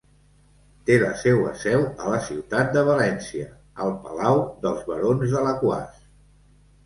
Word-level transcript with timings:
Té 0.85 0.93
la 1.01 1.09
seua 1.23 1.49
seu 1.63 1.83
a 2.05 2.07
la 2.13 2.21
ciutat 2.29 2.71
de 2.77 2.83
València, 2.87 3.49
al 3.87 3.93
palau 4.07 4.41
dels 4.65 4.81
Barons 4.89 5.35
d'Alaquàs. 5.37 6.01